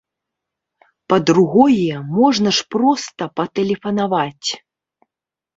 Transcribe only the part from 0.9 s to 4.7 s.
Па-другое, можна ж проста патэлефанаваць!